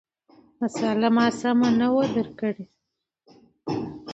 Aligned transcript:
مسأله 0.61 1.07
ما 1.15 1.25
سمه 1.41 1.69
نه 1.79 1.87
وه 1.93 2.05
درک 2.13 2.33
کړې، 2.39 2.65